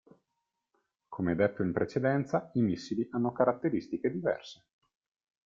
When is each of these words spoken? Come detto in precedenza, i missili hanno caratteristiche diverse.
Come 1.09 1.35
detto 1.35 1.61
in 1.61 1.73
precedenza, 1.73 2.49
i 2.55 2.61
missili 2.63 3.07
hanno 3.11 3.31
caratteristiche 3.31 4.09
diverse. 4.09 4.65